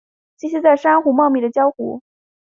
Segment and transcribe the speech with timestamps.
[0.39, 2.01] 栖息在珊瑚茂密的礁湖。